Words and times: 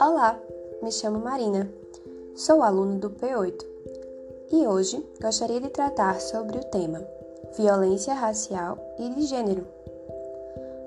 Olá, 0.00 0.40
me 0.82 0.90
chamo 0.90 1.20
Marina, 1.20 1.70
sou 2.34 2.62
aluno 2.62 2.98
do 2.98 3.10
P8 3.10 3.64
e 4.52 4.66
hoje 4.66 5.06
gostaria 5.20 5.60
de 5.60 5.68
tratar 5.68 6.20
sobre 6.20 6.58
o 6.58 6.64
tema 6.64 7.06
violência 7.56 8.14
racial 8.14 8.78
e 8.98 9.08
de 9.10 9.22
gênero. 9.22 9.66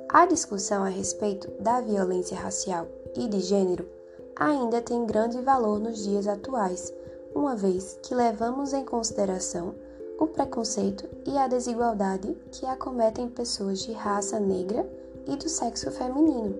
A 0.09 0.25
discussão 0.25 0.83
a 0.83 0.89
respeito 0.89 1.49
da 1.61 1.79
violência 1.79 2.37
racial 2.37 2.87
e 3.15 3.27
de 3.27 3.39
gênero 3.39 3.87
ainda 4.35 4.81
tem 4.81 5.05
grande 5.05 5.39
valor 5.41 5.79
nos 5.79 6.03
dias 6.03 6.27
atuais, 6.27 6.93
uma 7.33 7.55
vez 7.55 7.97
que 8.03 8.13
levamos 8.13 8.73
em 8.73 8.83
consideração 8.83 9.75
o 10.19 10.27
preconceito 10.27 11.07
e 11.25 11.37
a 11.37 11.47
desigualdade 11.47 12.35
que 12.51 12.65
acometem 12.65 13.29
pessoas 13.29 13.79
de 13.79 13.93
raça 13.93 14.37
negra 14.37 14.85
e 15.25 15.35
do 15.37 15.47
sexo 15.47 15.89
feminino. 15.91 16.53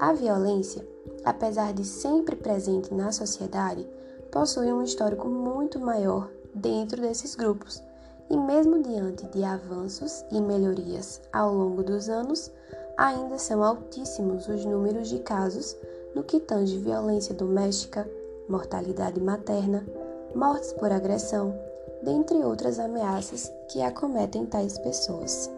A 0.00 0.12
violência, 0.12 0.84
apesar 1.24 1.72
de 1.72 1.84
sempre 1.84 2.34
presente 2.34 2.92
na 2.92 3.12
sociedade, 3.12 3.86
possui 4.32 4.72
um 4.72 4.82
histórico 4.82 5.28
muito 5.28 5.78
maior 5.78 6.28
dentro 6.52 7.00
desses 7.00 7.36
grupos, 7.36 7.80
e 8.28 8.36
mesmo 8.36 8.82
diante 8.82 9.24
de 9.26 9.44
avanços 9.44 10.24
e 10.32 10.40
melhorias 10.40 11.20
ao 11.32 11.54
longo 11.54 11.84
dos 11.84 12.08
anos, 12.08 12.50
ainda 12.96 13.38
são 13.38 13.62
altíssimos 13.62 14.48
os 14.48 14.64
números 14.64 15.08
de 15.08 15.20
casos 15.20 15.76
no 16.14 16.24
que 16.24 16.40
tange 16.40 16.78
violência 16.78 17.34
doméstica, 17.34 18.08
mortalidade 18.48 19.20
materna, 19.20 19.86
mortes 20.34 20.72
por 20.72 20.90
agressão, 20.90 21.54
dentre 22.02 22.36
outras 22.38 22.78
ameaças 22.78 23.50
que 23.70 23.80
acometem 23.80 24.44
tais 24.44 24.78
pessoas. 24.78 25.50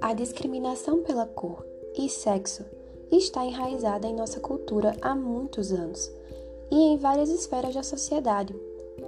A 0.00 0.12
discriminação 0.12 1.02
pela 1.02 1.26
cor 1.26 1.64
e 1.96 2.08
sexo 2.08 2.64
está 3.10 3.44
enraizada 3.44 4.06
em 4.06 4.14
nossa 4.14 4.40
cultura 4.40 4.96
há 5.00 5.14
muitos 5.14 5.72
anos 5.72 6.10
e 6.70 6.76
em 6.76 6.96
várias 6.96 7.30
esferas 7.30 7.74
da 7.74 7.82
sociedade, 7.82 8.54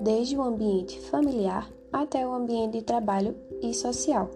desde 0.01 0.37
o 0.37 0.43
ambiente 0.43 1.01
familiar 1.01 1.71
até 1.93 2.27
o 2.27 2.33
ambiente 2.33 2.79
de 2.79 2.83
trabalho 2.83 3.35
e 3.63 3.73
social. 3.75 4.31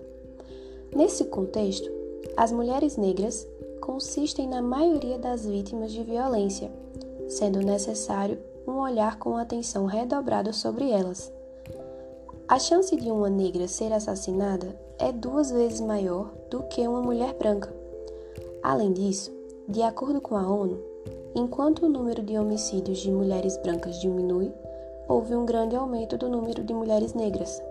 Nesse 0.94 1.24
contexto, 1.26 1.90
as 2.36 2.50
mulheres 2.50 2.96
negras 2.96 3.46
consistem 3.80 4.48
na 4.48 4.60
maioria 4.60 5.18
das 5.18 5.46
vítimas 5.46 5.92
de 5.92 6.02
violência, 6.02 6.70
sendo 7.28 7.60
necessário 7.60 8.38
um 8.66 8.78
olhar 8.78 9.18
com 9.18 9.36
atenção 9.36 9.86
redobrada 9.86 10.52
sobre 10.52 10.90
elas. 10.90 11.32
A 12.48 12.58
chance 12.58 12.96
de 12.96 13.10
uma 13.10 13.30
negra 13.30 13.68
ser 13.68 13.92
assassinada 13.92 14.74
é 14.98 15.12
duas 15.12 15.50
vezes 15.50 15.80
maior 15.80 16.30
do 16.50 16.62
que 16.64 16.86
uma 16.86 17.00
mulher 17.00 17.34
branca. 17.34 17.72
Além 18.62 18.92
disso, 18.92 19.32
de 19.68 19.82
acordo 19.82 20.20
com 20.20 20.36
a 20.36 20.46
ONU, 20.46 20.78
enquanto 21.34 21.86
o 21.86 21.88
número 21.88 22.22
de 22.22 22.36
homicídios 22.36 22.98
de 22.98 23.10
mulheres 23.10 23.56
brancas 23.58 24.00
diminui, 24.00 24.52
houve 25.08 25.34
um 25.34 25.46
grande 25.46 25.76
aumento 25.76 26.18
do 26.18 26.28
número 26.28 26.62
de 26.64 26.74
mulheres 26.74 27.14
negras. 27.14 27.62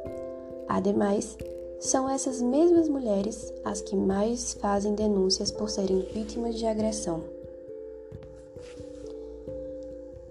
Ademais, 0.68 1.38
são 1.80 2.10
essas 2.10 2.42
mesmas 2.42 2.90
mulheres 2.90 3.54
as 3.64 3.82
que 3.82 3.96
mais 3.96 4.54
fazem 4.54 4.96
denúncias 4.96 5.52
por 5.52 5.70
serem 5.70 6.00
vítimas 6.14 6.56
de 6.56 6.66
agressão. 6.66 7.39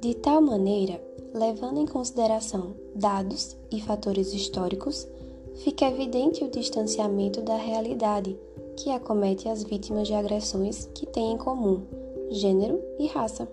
De 0.01 0.15
tal 0.15 0.41
maneira, 0.41 1.03
levando 1.35 1.81
em 1.81 1.87
consideração 1.87 2.77
dados 2.95 3.57
e 3.69 3.81
fatores 3.81 4.33
históricos, 4.33 5.09
fica 5.57 5.87
evidente 5.87 6.45
o 6.45 6.51
distanciamento 6.51 7.43
da 7.43 7.57
realidade 7.57 8.39
que 8.77 8.91
acomete 8.91 9.49
as 9.49 9.65
vítimas 9.65 10.07
de 10.07 10.15
agressões 10.15 10.89
que 10.95 11.05
têm 11.05 11.33
em 11.33 11.37
comum 11.37 11.83
gênero 12.31 12.81
e 12.97 13.09
raça, 13.09 13.49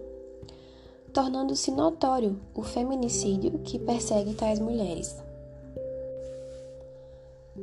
tornando-se 1.12 1.72
notório 1.72 2.40
o 2.54 2.62
feminicídio 2.62 3.60
que 3.64 3.80
persegue 3.80 4.36
tais 4.36 4.60
mulheres. 4.60 5.16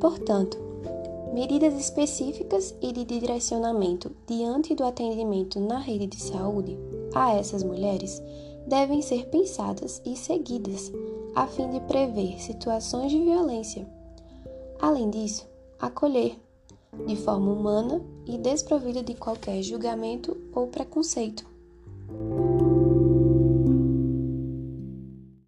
Portanto, 0.01 0.59
medidas 1.33 1.79
específicas 1.79 2.75
e 2.83 2.93
de 2.93 3.05
direcionamento 3.05 4.11
diante 4.27 4.75
do 4.75 4.83
atendimento 4.83 5.61
na 5.61 5.79
rede 5.79 6.09
de 6.09 6.21
saúde 6.21 6.77
a 7.15 7.33
essas 7.35 7.63
mulheres 7.63 8.21
devem 8.67 9.03
ser 9.03 9.27
pensadas 9.27 10.01
e 10.05 10.17
seguidas 10.17 10.93
a 11.35 11.47
fim 11.47 11.71
de 11.71 11.81
prever 11.81 12.41
situações 12.41 13.11
de 13.11 13.19
violência. 13.19 13.87
Além 14.81 15.11
disso, 15.11 15.47
acolher 15.79 16.37
de 17.07 17.17
forma 17.17 17.53
humana 17.53 18.03
e 18.27 18.37
desprovida 18.37 19.03
de 19.03 19.15
qualquer 19.15 19.63
julgamento 19.63 20.37
ou 20.53 20.67
preconceito. 20.67 21.52